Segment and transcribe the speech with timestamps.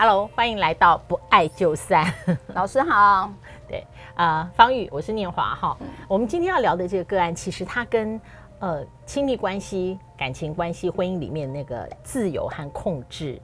[0.00, 2.06] Hello，欢迎来到不爱就散。
[2.54, 3.28] 老师好，
[3.66, 5.76] 对啊、呃，芳玉，我是念华哈。
[6.06, 8.20] 我们今天要聊的这个个案，其实它跟
[8.60, 13.42] 呃亲密关系、感情关系、婚姻里面那个自由和控制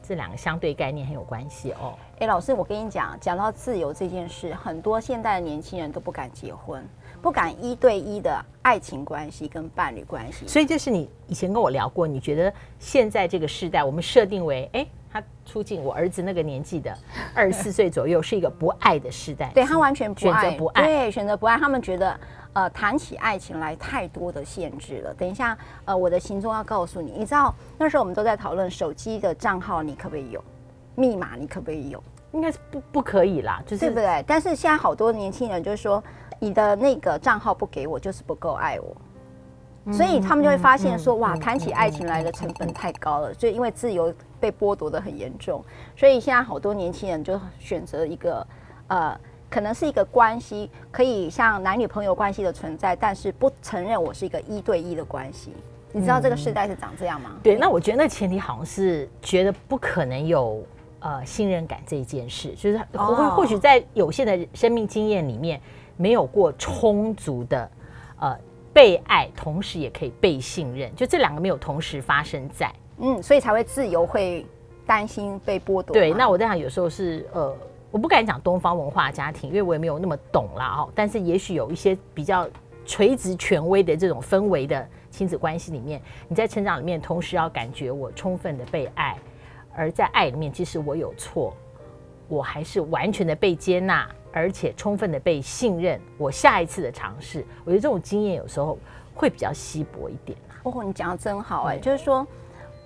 [0.00, 1.98] 这两个相对概念很有关系哦。
[2.20, 6.80] 哎，老师，我跟你讲，讲到自由这件事，很多现代的年轻人都不敢结婚，
[7.20, 10.46] 不敢一对一的爱情关系跟伴侣关系。
[10.46, 14.86] 所以就是你以前跟我聊过，你觉得现在这个时代，我们设定为哎。
[15.12, 16.94] 他出境，我儿子那个年纪的
[17.34, 19.50] 二十四岁左右， 是一个不爱的时代。
[19.54, 21.56] 对，他完全不爱，选择不爱，对，选择不爱。
[21.56, 22.20] 他们觉得，
[22.52, 25.14] 呃，谈起爱情来太多的限制了。
[25.14, 27.12] 等一下，呃，我的行踪要告诉你。
[27.12, 30.42] 你知道那时候我们都在讨论手机的账号，你可不可以有？
[30.94, 32.02] 密码你可不可以有？
[32.32, 34.22] 应该是不不可以啦，就是对不对？
[34.26, 36.02] 但是现在好多年轻人就是说，
[36.38, 38.94] 你的那个账号不给我，就是不够爱我。
[39.90, 43.32] 所以他们就会发现说，哇，谈起爱情来的成本太高了。
[43.32, 45.64] 所以因为自由被剥夺的很严重，
[45.96, 48.46] 所以现在好多年轻人就选择一个，
[48.88, 55.52] 呃，可能是一个关系，可以像男女朋友关系的存在，但是不承认我是一个一对一的关系。
[55.90, 57.30] 你知道这个时代是长这样吗？
[57.42, 60.62] 对，那我觉得那前提好像是觉得不可能有
[61.00, 65.58] 呃信任感这一件事，就是或或许在有限的生命经验里面
[65.96, 67.70] 没有过充足的
[68.18, 68.36] 呃。
[68.78, 74.46] 被爱，同时也可以被信任，就这两个没有同时发生在，嗯，所以才会自由会
[74.86, 75.92] 担心被剥夺。
[75.92, 77.52] 对，那我在想，有时候是呃，
[77.90, 80.88] 我不敢讲东方文化家庭，因为我也没有那么懂啦哦。
[80.94, 82.48] 但是也许有一些比较
[82.86, 89.18] 垂直权威的这种氛围的亲子关系里面，你在成长里面，同时要感觉我充分的被爱，
[89.74, 91.52] 而在爱里面，即使我有错，
[92.28, 94.08] 我还是完全的被接纳。
[94.32, 98.78] 而且充分的被信任，我下一次的尝试，我觉得这种经验有时候
[99.14, 100.60] 会比较稀薄一点啊。
[100.64, 102.26] 哦，你讲的真好哎，就是说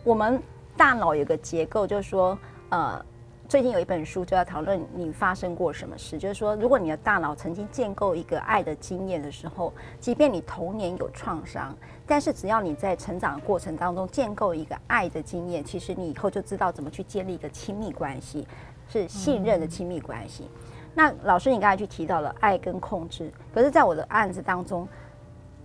[0.04, 0.42] 我们
[0.76, 2.38] 大脑有个结构，就是说，
[2.70, 3.04] 呃，
[3.48, 11.76] 最近有一本书就在讨论你发生过什么事，就是说，如果你的大脑曾经建构一个爱的经验的时候，即便你童年有创伤，
[12.06, 18.46] 但是只要你在成长的过程当中建构一个爱的经验，其实你以后就知道怎么去建立一个亲密关系，
[18.88, 20.44] 是信任的亲密关系。
[20.44, 24.86] 嗯那老师，你刚才去提到了爱跟控制，可是，在我的案子当中，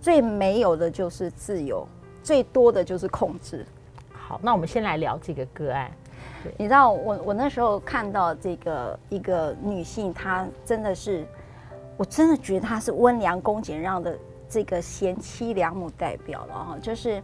[0.00, 1.86] 最没有的就是自由，
[2.22, 3.66] 最多的就是控制。
[4.12, 5.90] 好，那我们先来聊这个个案。
[6.56, 11.26] 你知道，我我那时候看到这个一个女性，她真的是，
[11.96, 14.18] 我真的觉得她是温良恭俭让的
[14.48, 17.22] 这个贤妻良母代表了哈，就是，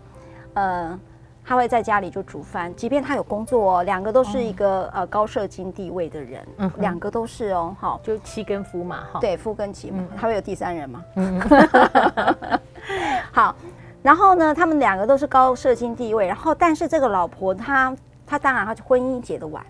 [0.54, 0.98] 呃。
[1.46, 11.04] 他会在家里就煮饭，即便他有工作哦，两个都是一个呃高社经地位的人，嗯，两个都是哦，好，就妻跟夫嘛，哈，对，夫跟妻嘛，他会有第三人吗？
[11.16, 11.40] 嗯，
[13.30, 13.54] 好，
[14.02, 17.94] 然后呢，他们两个都是高社经地位，然后但是这个老婆她
[18.26, 19.62] 她当然她婚姻结得晚，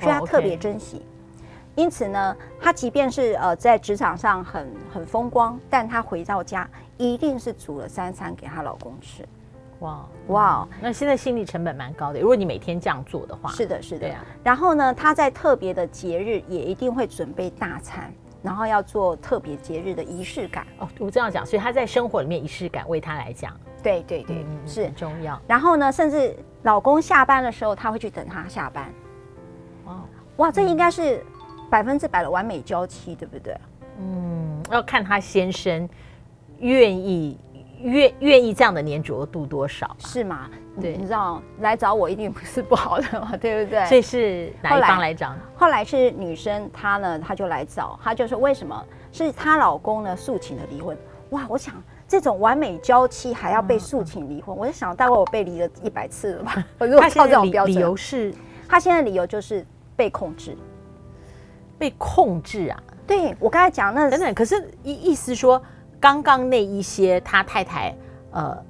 [0.00, 1.04] 所以她特别珍惜，
[1.74, 9.28] 因此呢，她即便是呃在职场上很很风光，但她回到家一定是煮了三餐给她老公吃。
[9.82, 12.20] 哇哇，那现在心理成本蛮高的。
[12.20, 14.08] 如果你每天这样做的话，是的，是的。
[14.44, 18.12] 然后呢，他在特别的节日也一定会准备大餐，
[18.42, 20.64] 然后要做特别节日的仪式感。
[20.78, 25.40] 哦，我这样讲，所以他在生活里面仪式感为他来讲，对对对，嗯、是很重要。
[25.48, 28.88] 然后呢，甚至老公下班的时候，他会去等他下班。
[29.86, 30.00] 哇
[30.36, 31.26] 哇，这应该是
[31.68, 33.56] 百分之百的完美娇妻，对不对？
[33.98, 35.88] 嗯，要看他先生
[36.60, 37.36] 愿意。
[37.82, 40.48] 愿愿意这样的粘着度多少是吗？
[40.80, 43.84] 对，你知道来找我一定不是不好的嘛， 对不对？
[43.88, 45.34] 这是哪一方来找？
[45.56, 48.82] 后来是女生，她呢，她就来找，她就说为什么
[49.12, 50.96] 是她老公呢诉请的离婚？
[51.30, 51.74] 哇，我想
[52.08, 56.64] 这种完美娇妻还要被诉请离婚，嗯、我就想大概我被离了一百次了吧？
[56.80, 58.34] 如果靠这种标准，理由是
[58.68, 59.64] 她现在理由就是
[59.96, 60.56] 被控制，
[61.78, 62.82] 被控制啊？
[63.06, 65.60] 对，我刚才讲那等等，可是意意思说。
[66.02, 67.94] 刚刚那一些，他太太，
[68.32, 68.60] 呃，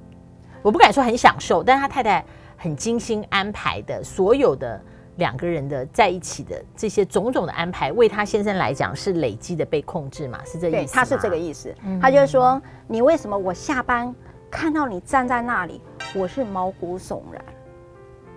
[0.61, 2.23] 我不敢说很享受，但是他太太
[2.55, 4.79] 很精心安排的，所有的
[5.15, 10.39] 两个人的在一起的这些种种的安排，为他先生来讲是累积的被控制嘛？
[10.45, 10.93] 是这意思？
[10.93, 11.73] 他是这个意思。
[11.83, 14.13] 嗯、他就是说，你为什么我下班
[14.51, 15.81] 看到你站在那里，
[16.13, 17.43] 我是毛骨悚然？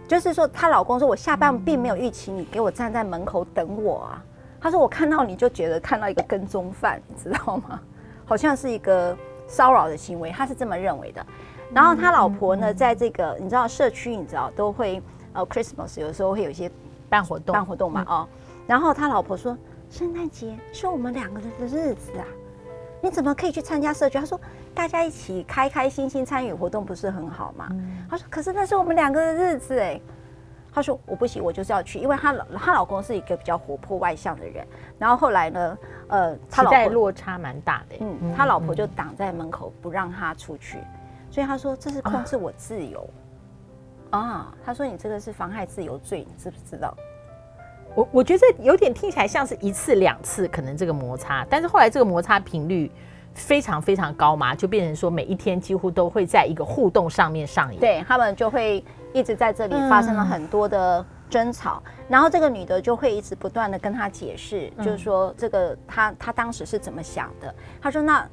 [0.09, 4.25] 就是说，她老公说我下班并没有预期你给我站在门口等我啊。
[4.59, 7.79] 他说我看到你就觉得看到一个跟踪犯，你知道吗？
[8.27, 11.25] 好像是一个骚扰的行为，他是这么认为的。
[11.73, 15.03] 然后他老婆呢，在这个你知道社区，你知道都会
[15.33, 16.71] 呃 Christmas 有时候会有一些
[17.09, 18.29] 办活动，办活动嘛哦。
[18.67, 19.57] 然后他老婆说，
[19.89, 22.27] 圣诞节是我们两个人的日子啊，
[23.01, 24.19] 你怎么可以去参加社区？
[24.19, 24.39] 他说
[24.75, 27.69] 大家一起开开心心参与活动不是很好吗？
[28.11, 30.01] 他说可是那是我们两个的日子哎。
[30.77, 34.63] 她说我不行，我就是要去，因为她老她老公是一个比较活泼外向的人。
[34.99, 35.79] 然后后来呢，
[36.09, 40.77] 呃，他老婆落差蛮大的，嗯，他老婆就挡在门口不让他出去，
[41.31, 43.09] 所以他说这是控制我自由
[44.11, 44.55] 啊，啊。
[44.63, 46.95] 他说你这个是妨害自由罪，你知不知道？
[47.95, 52.93] 我我觉得有点听起来像是一次两次可能这个摩擦，但是后来这个摩擦频率
[53.33, 57.81] 非常非常高嘛，就变成说每一天几乎都会在一个互动上面上演。
[57.81, 58.85] 对，他们就会
[59.17, 67.55] 一直在这里发生了很多的争吵，嗯、然后这个女的就会一直不断的跟他解释，嗯、就是说这个她她当时是怎么想的。
[67.81, 68.29] 她说那，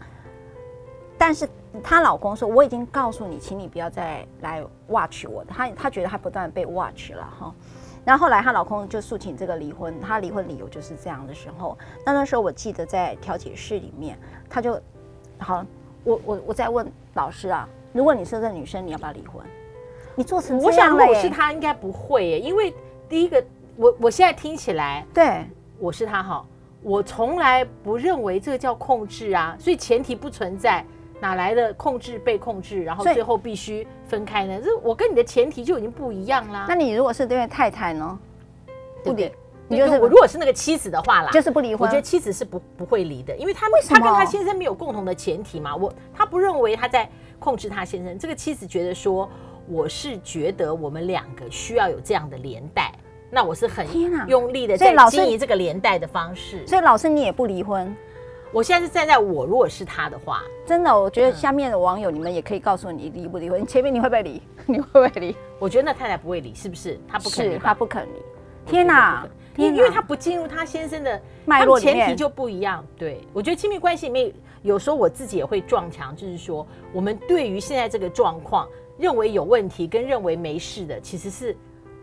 [1.18, 1.48] 但是
[1.82, 5.42] 她老公说我已经告诉你，请你不要再来 watch 我。
[5.46, 7.56] 她她觉得她不断被 watch 了哈。
[8.04, 11.78] 然后后来她老公就诉请这个离婚，她离婚理由就是这样的时候。
[12.06, 14.20] 那那时候我记得在调解室里面，
[14.50, 14.78] 她就
[15.40, 15.66] 好，
[16.04, 19.42] 我我我在问老师啊，如果你是这个女生，你要不要离婚？
[20.16, 22.74] 你做成这样，我想如果是他应该不会耶，因为
[23.08, 23.44] 第一个，
[23.76, 25.46] 我我现在听起来，对，
[25.80, 26.46] 我是他哈，
[26.82, 30.86] 我从来不认为这个叫控制啊，所以前提不存在。
[31.22, 34.60] 哪来的控制被控制，然后最后必须分开呢？
[34.62, 36.66] 这我跟你的前提就已经不一样啦。
[36.68, 38.20] 那你如果是这位太太呢？
[39.06, 39.32] 不离，
[39.70, 41.88] 你就是我如果是那个妻子的话啦，就是不离婚。
[41.88, 45.74] 我觉得妻子是不不会离的，因为他为什么他跟他先生没有共同的前提嘛。
[45.74, 48.20] 我他不认为他在控制他先生。
[48.20, 49.30] 这个妻子觉得说，
[49.68, 52.92] 我是觉得我们两个需要有这样的连带，
[53.30, 53.88] 那我是很
[54.28, 56.66] 用力的在经营这个连带的方式。
[56.68, 57.96] 所以老师你也不离婚。
[58.52, 63.66] 我现在是站在我如果是他的话，真的，我觉得下面的网友你们也可以告诉你离不离婚。
[63.68, 64.42] 前面你会不会离？
[64.68, 65.36] 你会不会离？
[65.58, 67.00] 我觉得那太太不会离，是不是？
[67.08, 68.22] 她不肯离，他不肯离。
[68.66, 69.28] 天哪！
[69.56, 72.84] 因因为他不进入他先生的脉络，前提就不一样。
[72.98, 74.34] 对，我觉得亲密关系里面
[74.64, 78.68] 有时候我自己也会撞墙，就是说我们对于现在这个状况
[79.04, 81.54] 认为有问题跟认为没事的，其实是。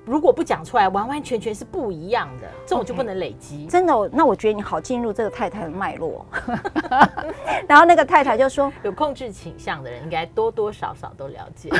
[0.07, 3.67] 如果不讲出来，完完全全是不一样的，这种就不能累积。
[3.67, 6.27] Okay, 真的，那我觉得你好进入这个太太的脉络。
[7.69, 11.71] 然后那个太太就说，有控制倾向的人应该多多少少都了解。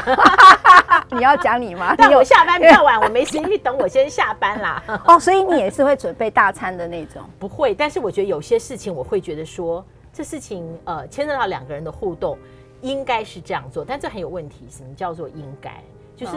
[1.11, 1.95] 你要讲你吗？
[1.99, 4.83] 但我下班比较晚，我没时间去等我先下班啦。
[5.07, 7.23] 哦，所以你也是会准备大餐的那种？
[7.39, 12.39] 不会，但是我觉得有些事情我会觉得说，这事情呃牵涉到两个人的互动，
[12.81, 14.67] 应该是这样做，但这很有问题。
[14.71, 15.83] 什么叫做应该？
[16.17, 16.37] 就是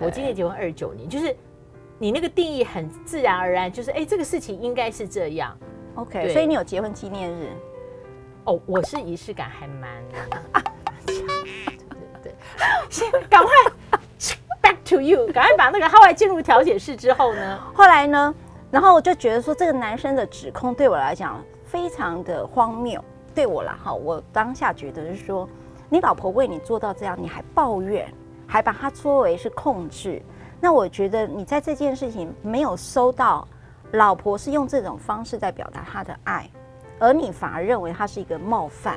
[0.00, 1.34] 我今年结婚二十九年，就是
[1.98, 5.56] 你那个定义很自然而然，就是哎，这个事情应该是这样。
[5.94, 7.48] OK，所以你有结婚纪念日？
[8.44, 9.90] 哦，我是仪式感还蛮
[11.06, 11.26] 对对
[12.22, 12.34] 对，
[12.90, 13.50] 先赶快
[14.62, 17.58] back to you，赶快把那个他外进入调解室之后呢？
[17.74, 18.34] 后来呢？
[18.70, 23.02] 然后我就觉得说，这个男生的指控对我来讲非常的荒谬。
[23.34, 25.48] 对我啦，哈，我当下觉得是说，
[25.92, 28.10] 你老婆为你做到这样，你还抱怨？
[28.46, 30.22] 还把她作为是控制，
[30.58, 33.46] 那我觉得你在这件事情没有收到，
[33.92, 36.48] 老婆是用这种方式在表达她的爱，
[36.98, 38.96] 而你反而认为她是一个冒犯。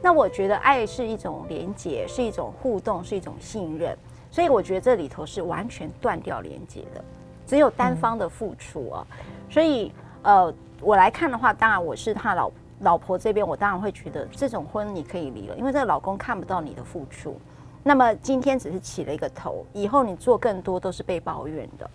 [0.00, 3.94] 那我觉得爱是一种连接，是一种互动，是一种信任。
[4.30, 7.04] 所以我觉得这里头是完全断掉连接的，
[7.46, 9.06] 只有单方的付出啊。
[9.50, 9.92] 所以
[10.22, 10.50] 呃，
[10.80, 17.36] 我来看的话，当然我是他老婆老婆这边，我当然会觉得这种婚你可以离了，因为这个老公看不到你的付出。
[17.82, 21.90] 那么今天只是起了一个头，以后你做更多都是被抱怨的。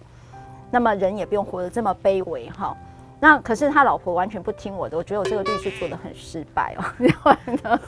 [0.70, 2.76] 那么人也不用活得这么卑微哈。
[3.20, 6.84] 那可是他老婆完全不听我的，我觉得我这个律师做得很失败哦。
[6.98, 7.32] 然后
[7.64, 7.80] 呢，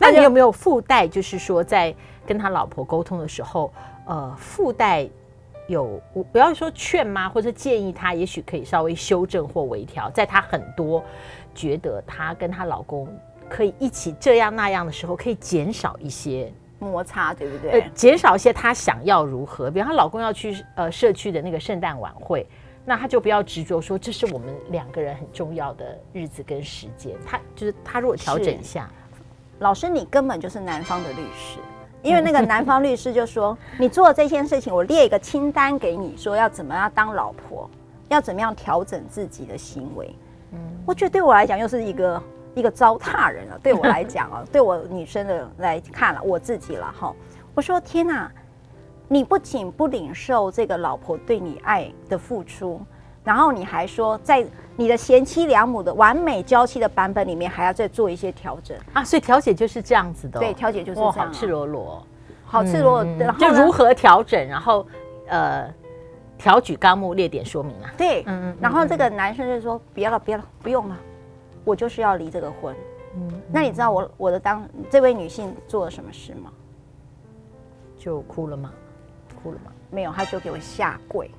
[0.00, 1.94] 那你有没有附带，就是说在
[2.26, 3.72] 跟他老婆沟通的时候，
[4.06, 5.08] 呃，附带
[5.66, 11.02] 有我不要说劝吗，或者建议他，也许可以稍微修正或微调，在他很多
[11.54, 13.08] 觉得他跟他老公
[13.48, 16.52] 可以一起这样那样的时候，可以减少一些。
[16.78, 17.80] 摩擦对不对？
[17.80, 22.44] 呃，减少一些她想要如何，比方她老公要去呃社区的那个圣诞晚会，
[22.84, 27.14] 那她就不要执着说这是我们两个人很重要的日子跟时间。
[27.24, 28.90] 她就是她如果调整一下，
[29.60, 31.60] 老师你根本就是男方的律师，
[32.02, 37.68] 因为那个男方律师就说 你做这件事情，我列一个清单给你，说要怎么样当老婆，
[38.08, 40.14] 要怎么样调整自己的行为。
[40.52, 42.22] 嗯，我觉得对我来讲又是一个。
[42.54, 47.10] 一个糟蹋人了， 对我来讲啊，对我女生的来看了，我自己了哈。
[47.54, 48.30] 我说天哪，
[49.08, 52.78] 你不仅不领受这个老婆对你爱的付出，
[53.24, 54.44] 然后你还说在
[54.76, 59.04] 你的贤妻良母的完美娇妻的版本里面，还要再做一些调整啊。
[59.04, 62.06] 所以调解就是这样子的，对，调解就是这样，好赤裸裸，
[62.44, 64.86] 好赤裸裸，就如何调整，然后
[65.28, 65.72] 呃，
[66.36, 67.92] 调举纲目列点说明啊。
[67.96, 70.96] 对，嗯嗯，然后这个男生就说别了，别了，不用了。
[71.64, 72.74] 我就是要离这个婚，
[73.14, 76.50] 嗯，那你知道我我的当这位女性做了什么事吗？
[77.96, 78.72] 就哭了吗？
[79.40, 79.70] 哭了吗？
[79.90, 81.30] 没有，她就给我下跪，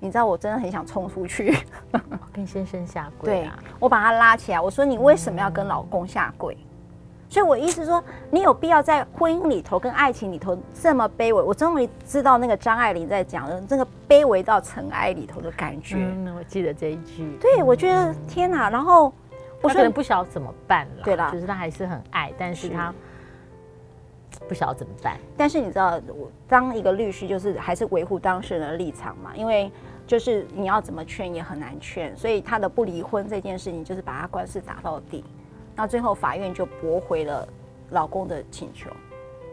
[0.00, 1.54] 你知道我真的很想冲出去，
[2.32, 3.58] 跟先生下跪啊！
[3.62, 6.54] 对，我把他拉起来，我说你为什么要跟老公下跪？
[6.54, 6.66] 嗯、
[7.28, 11.32] 所以我意思说，你有必要在婚姻里头跟爱情里头这么卑微？
[11.34, 15.96] 我终于知道那个张爱玲在讲的这个卑微到尘埃里头的感觉。
[15.98, 17.36] 嗯，我记得这一句。
[17.38, 18.70] 对，我觉得天哪！
[18.70, 19.12] 然后
[19.60, 21.02] 我可能不晓得怎么办了。
[21.04, 22.92] 对啦，就是他还是很爱，但是他。
[24.48, 29.70] 不晓得怎么办，但是你知道，我当一个律师就是还是维护当事人的立场嘛，因为
[30.10, 35.22] 就是你要怎么劝也很难劝，所以他的不离婚这件事情就是把他官司打到底，
[35.76, 37.46] 那最后法院就驳回了
[37.90, 38.90] 老公的请求，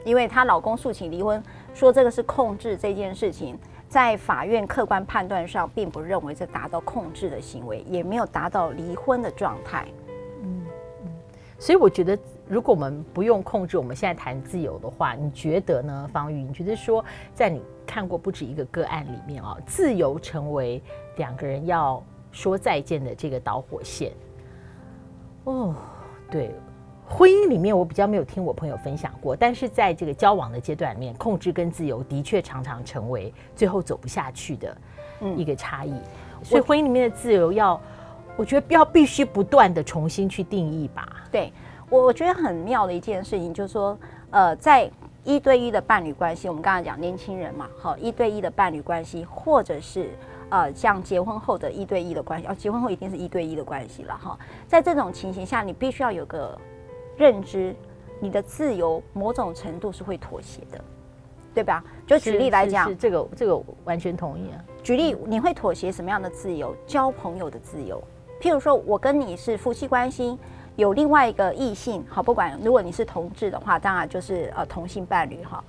[0.04, 1.44] 因为她老公诉请离婚，
[1.76, 3.56] 说这个是控制这件事情，
[3.88, 9.86] 在法院客观判断上并不认为这达到控制的行为，也没有达到离婚的状态。
[10.42, 10.66] 嗯
[11.04, 11.12] 嗯，
[11.60, 12.18] 所以我觉得。
[12.50, 16.10] 如果我们不用控制，我们现在谈自由的话，你觉得呢？
[16.14, 20.82] 方宇，你觉得说，在你看过不止一个个案里面啊，自由成为
[21.18, 22.02] 两个人要
[22.32, 24.14] 说再见的这个导火线？
[25.44, 25.76] 哦，
[26.32, 26.56] 对，
[27.06, 34.78] 婚姻里面我比较没有听我朋友分享过，但是在这个交往的阶段里面，控制跟自由的确常常成为最后走不下去的
[35.36, 35.92] 一个差异。
[35.92, 37.80] 嗯，所以婚姻里面的自由要，
[38.38, 41.26] 我觉得要必须不断的重新去定义吧。
[41.30, 41.52] 对。
[41.90, 43.98] 我我觉得很妙的一件事情，就是说，
[44.32, 44.90] 呃，在
[45.24, 50.10] 一对一的伴侣关系，我们刚才讲年轻人嘛，好，一对一的伴侣关系，或者是
[50.50, 54.38] 呃，像结婚后的一对一的关系，哦，结婚后一定是一对一的关系了哈。
[54.68, 56.58] 在这种情形下，你必须要有个
[57.16, 57.74] 认知，
[58.20, 60.82] 你的自由某种程度是会妥协的，
[61.54, 61.84] 对吧？
[62.06, 64.64] 就举例来讲，这个这个完全同意啊。
[64.84, 66.76] 举例，你会妥协什么样的自由？
[66.86, 68.02] 交朋友的自由，
[68.42, 70.38] 譬如说我跟你是夫妻关系。
[70.78, 75.62] 有另外一个异性，好，不管如果你是同志的话，当然就是呃同性伴侣哈，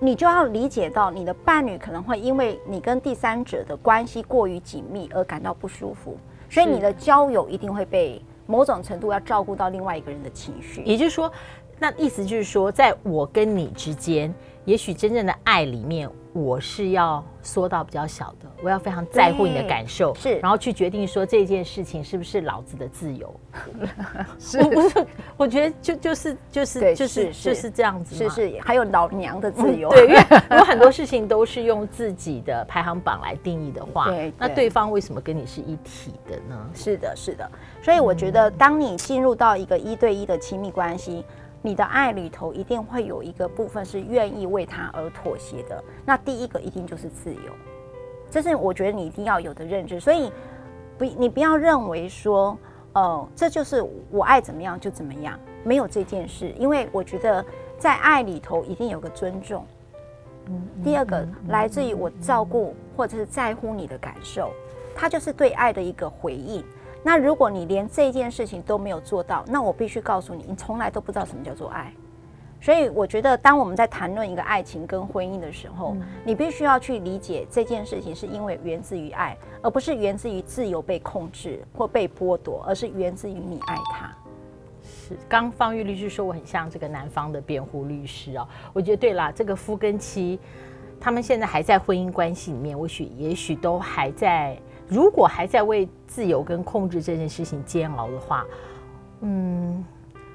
[0.00, 6.18] 你就要理解到你的伴侣可能会因为你跟第三者的关系过于紧密而感到不舒服，
[6.50, 10.82] 所以你的交友一定会被某种程度要照顾到另外一个人的情绪。
[10.82, 11.32] 也就是说，
[11.78, 14.34] 那意思就是说，在我跟你之间，
[14.64, 16.08] 也许真正的爱里面。
[16.32, 23.32] 我是要缩到比较小的，我要非常在乎你的感受，是，然后去决定说这件事情是不是老子的自由。
[24.36, 25.06] 是，不是，
[25.36, 29.88] 我觉得就就是就是就是就是这样子，是是，还有老娘的自由。
[29.90, 36.70] 对，因为有很多事情都是用自己的排行榜来定义的话，对，那对方为什么跟你是一体的呢？
[36.74, 37.48] 是的，是的。
[37.80, 41.24] 所以我觉得，当你进入到一个一对一的亲密关系。
[41.66, 45.82] 你的爱里头一定会有一个部分是愿意为他而妥协的。
[46.04, 47.52] 那第一个一定就是自由，
[48.30, 49.98] 这是我觉得你一定要有的认知。
[49.98, 50.30] 所以
[50.98, 52.54] 不，你不要认为说，
[52.92, 56.50] 呃，这就是我爱怎么样就怎么样，没有这件事。
[56.58, 57.42] 因为我觉得
[57.78, 59.64] 在爱里头一定有个尊重。
[60.48, 60.68] 嗯。
[60.84, 64.50] 第二个来自于我照顾或者是在乎你的感受，
[64.94, 66.62] 它就是对爱的一个回应。
[67.06, 71.92] 那如果你连这件事情都没有做到，那我必须告诉你，你从来都不知道什么叫做爱。
[72.62, 75.94] 所以我觉得，当我们在谈论一个爱情跟婚姻的时候，
[76.24, 84.10] 你必须要去理解这件事情是因为源自于爱，而不是源自于自由被控制或被剥夺，而是源自于你爱他。
[84.82, 90.40] 是，刚方玉律师说我很像这个男方的辩护律师哦，我觉得对啦，这个夫跟妻，
[90.98, 94.56] 他们现在还在婚姻关系里面，或许也许都还在。
[94.88, 98.44] 如果还在为自由跟控制这件事情煎熬的话，
[99.20, 99.84] 嗯，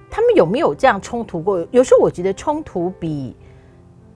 [0.09, 1.65] 他们有没有这样冲突过？
[1.71, 3.35] 有时候我觉得冲突比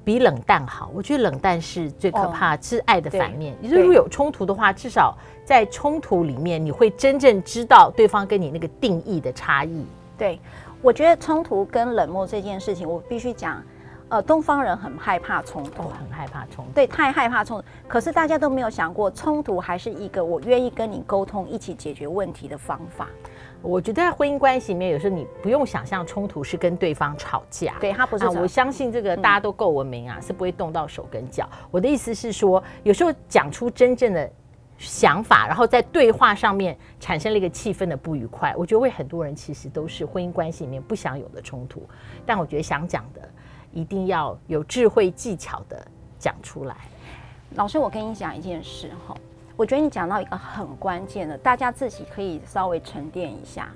[0.04, 0.92] 比冷淡好。
[0.94, 3.56] 我觉得冷淡是最可怕，哦、是爱的反面。
[3.62, 9.86] 如果有冲突的话，至少在冲突里面，你会真正知道对方跟你那个定义的差异。
[10.18, 10.40] 对，
[10.82, 13.62] 我觉得冲突跟冷漠这件事情，我必须讲。
[14.14, 17.66] 呃，东方人很害怕冲突，很害怕冲突，对，太害怕冲突。
[17.88, 23.08] 可是大家都没有想过，冲突还是一个我愿意跟你沟通、一起解决问题的方法。
[23.64, 28.30] 我觉得在婚姻关系里面，有时候你不用想象冲突是跟对方吵架，对他不是、啊。
[28.30, 31.50] 我相信这个大家都够文明啊，是不会动到手跟脚。
[31.72, 34.32] 我的意思是说，有时候讲出真正的
[34.78, 41.82] 想法，然后在对话上面产生了一个气氛的不愉快，我觉得为很多人其实都是婚姻关系里面不想有的冲突。
[42.28, 43.28] 但我觉得想讲的。
[43.74, 45.86] 一定要有智慧技巧的
[46.18, 46.76] 讲出来。
[47.56, 49.16] 老师，我跟你讲一件事哈，
[49.56, 53.70] 我觉得你讲到一个很关键的，大家自己可以稍微沉淀一下。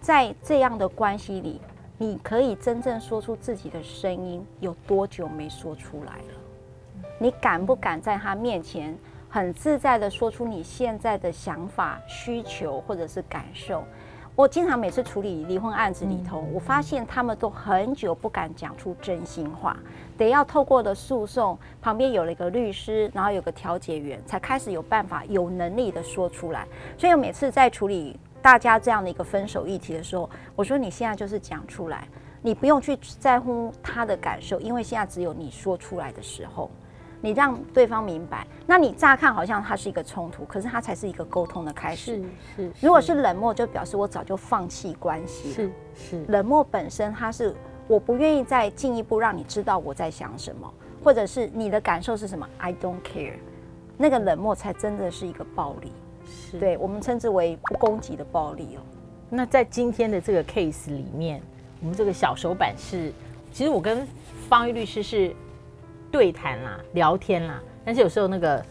[0.00, 1.60] 在这样的关系里，
[1.98, 7.08] 你可以真正说出自己的声音，有多久没说出来了？
[7.18, 8.96] 你敢不敢在他面前
[9.28, 13.84] 很自在的说出你现在的想法、需求或者是感受？
[14.34, 19.76] 我经常每次处理离婚案子里头，我发现他们都很久不敢讲出真心话，
[20.16, 26.66] 得要透过的诉讼旁边有了一个律师，然后有个调解员，才开始有办法、有能力的说出来。
[26.96, 32.08] 所以我每次在处理大家这样的一个分手议题的时候，我说你现在就是讲出来，
[32.40, 36.70] 你不用去在乎他的感受，因为现在只有你说出来的时候。
[37.24, 42.16] 你让对方明白，那你乍看好像它是一个冲突，可是它才是一个沟通的开始。
[42.56, 45.52] 是是，如果是冷漠，就表示我早就放弃关系。
[45.52, 47.54] 是是，冷漠本身它是
[47.86, 50.74] 我不愿意再进一步让你知道我在想什么，
[51.04, 53.34] 或者是你的感受是什么，I don't care。
[53.96, 55.92] 那个冷漠才真的是一个暴力，
[56.26, 58.82] 是对我们称之为不攻击的暴力哦。
[59.30, 61.40] 那在今天的这个 case 里面，
[61.80, 63.12] 我们这个小手板是，
[63.52, 64.04] 其实我跟
[64.48, 65.32] 方玉律师是。
[66.12, 68.62] 对谈啦，聊天啦，但是有时候那个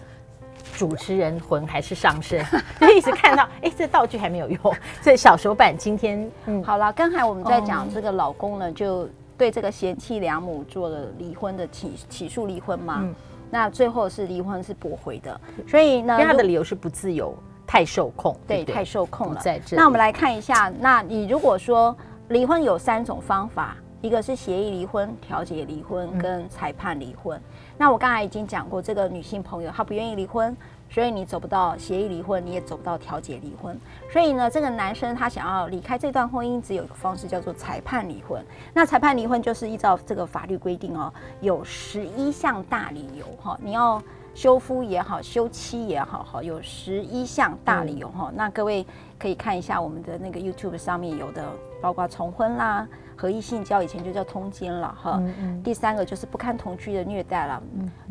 [0.76, 2.46] 主持人魂还是上身，
[2.80, 4.60] 就一直看到，哎，这道具还没有用。
[5.02, 13.16] 所以小手板今天，嗯，好了，刚才我们在讲这个老公呢，就对这个贤妻良母做了离婚的起起诉离婚嘛，嗯，
[13.50, 19.42] 那最后是离婚是驳回的，所以呢，他的理由是不自由，太受控，对，对，太受控了。
[19.42, 21.98] 在这，那我们来看一下，那你如果说
[22.30, 23.76] 离婚有三种方法。
[24.02, 27.38] 一个是协议离婚、调解离婚跟裁判离婚。
[27.38, 27.44] 嗯、
[27.78, 30.56] 那我刚才已经讲过，这个女性朋友她不愿意离婚，
[30.90, 33.80] 所以你走不到协议离婚，你也走不到调解离婚。
[34.12, 38.44] 所以呢，这个男生他想要离开这段婚姻，只有一个方式叫做裁判离婚。
[38.74, 44.02] 那裁判离婚就是依照这个法律规定哦，有十一项大理由哈，你要
[44.34, 48.30] 休夫也好，休妻也好，哈，有十一项大理由哈。
[48.32, 48.84] 嗯、那各位
[49.20, 51.46] 可以看一下我们的那个 YouTube 上面有的，
[51.80, 52.88] 包括重婚啦。
[53.22, 57.62] 合意性交以前就叫通奸了哈，嗯嗯，第三个就是不堪同居的虐待了，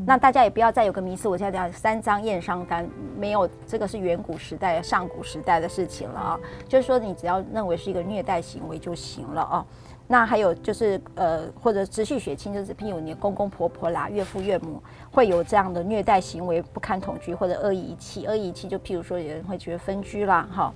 [0.06, 2.88] 那大家也不要再有个迷思，我现在讲三张验伤单
[3.18, 9.66] 没有，这个是远古时代、上古时代的事情了啊，就是说你只要认为是一个虐待行为就行了啊。
[10.06, 20.72] 那还有就是呃，或者直系血亲，就是譬如你公公婆婆啦、岳父岳母会有这样的虐待行为，不堪同居或者恶意遗弃，恶意遗弃就譬如说有人会觉得分居啦哈。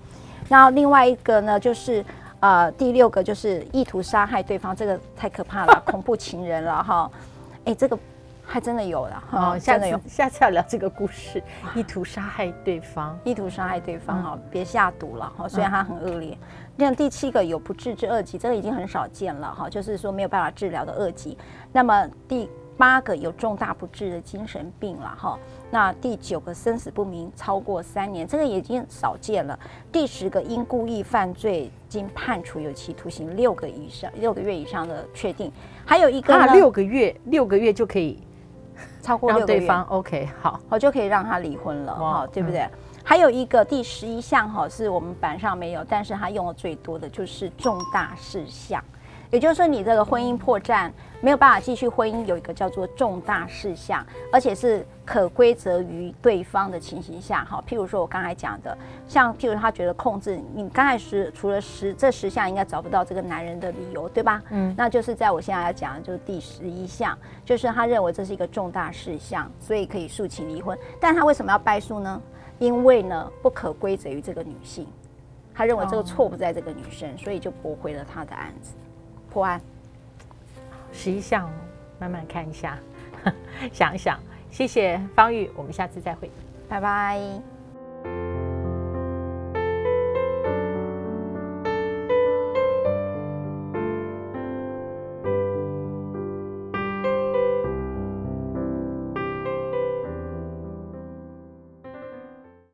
[0.49, 2.05] 那另外一个呢就是。
[2.45, 7.11] 呃，第六个就是意图杀害对方，这个太可怕了， 恐怖情人了哈。
[7.65, 7.99] 哎，这个
[8.45, 9.99] 还真的有了哈，真的有。
[10.07, 11.43] 下次要聊这个故事，
[11.75, 16.37] 意图杀害对方，意图杀害对方哈，别下毒了哈，虽然它很恶劣。
[16.77, 21.39] 那第七个有不治之恶疾，这个已经很少见了哈，就是说没有办法治疗的恶疾。
[21.73, 25.39] 那么第八个有重大不治的精神病了哈，
[25.71, 29.59] 那第九个生死不明超过三年，这个已经少见了。
[29.93, 35.53] 第十个因故意犯罪经判处有期徒刑六个以上六个月以上的确定，
[35.85, 38.21] 还有一个呢，六个月六个月就可以
[39.01, 42.61] 超过六个月对方 OK 好，好就可以让他离婚了哈，对不对？
[42.61, 42.71] 嗯、
[43.05, 48.83] 还有一个第十一项哈，是我们板上没有，但是他用的最多的就是重大事项。
[49.35, 50.89] 也就是说，你这个婚姻破绽
[51.21, 64.41] 没有办法继续婚姻，有一个叫做重大事项，而且是可归责于对方的情形下，哈，譬如说我刚才讲的，像譬如他觉得控制你，刚才是除了十这十项应该找不到这个男人的理由，对吧？
[64.51, 70.79] 嗯，那就是在我现在要讲的就是第十一项，就是他认为这是一个重大事项，所以可以诉请离婚。
[71.01, 72.23] 但他为什么要败诉呢？
[72.61, 74.87] 因为呢不可归责于这个女性，
[75.53, 78.75] 他认为这个错不在这个女生，所以就驳回了他的案子。
[79.35, 79.61] 破案，
[80.93, 81.51] 十一项，
[81.99, 82.79] 慢慢看一下，
[83.73, 84.17] 想一想。
[84.49, 86.31] 谢谢方玉，我们下次再会，
[86.69, 88.34] 拜拜。